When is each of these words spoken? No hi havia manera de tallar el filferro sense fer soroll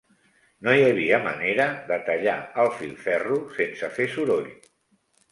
No 0.67 0.71
hi 0.75 0.79
havia 0.85 1.17
manera 1.25 1.67
de 1.91 1.99
tallar 2.07 2.37
el 2.63 2.69
filferro 2.77 3.37
sense 3.59 3.91
fer 3.99 4.07
soroll 4.15 4.49